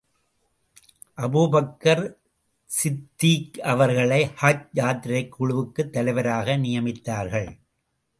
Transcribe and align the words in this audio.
Abu Bakr 1.17 2.15
Siddiq 2.67 3.59
அவர்களை 3.59 4.29
ஹஜ் 4.41 4.69
யாத்திரைக் 4.73 5.29
குழுவுக்குத் 5.39 5.89
தலைவராக 5.89 6.57
நியமித்தார்கள். 6.57 7.59